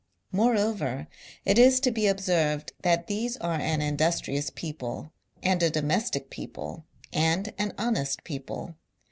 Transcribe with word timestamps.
Moreover, 0.31 1.07
it 1.45 1.59
is 1.59 1.79
to 1.81 1.91
be 1.91 2.07
observed 2.07 2.71
that 2.81 3.05
these 3.05 3.37
are 3.37 3.53
an 3.59 3.83
industrious 3.83 4.49
people, 4.49 5.11
and 5.43 5.61
a 5.61 5.69
domestic 5.69 6.31
people, 6.31 6.85
and 7.13 7.53
an 7.59 7.71
honest 7.77 8.23
people. 8.23 8.73